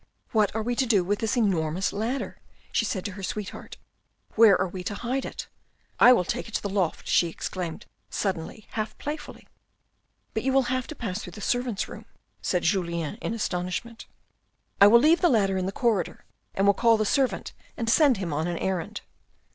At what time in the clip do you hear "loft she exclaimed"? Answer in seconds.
6.71-7.85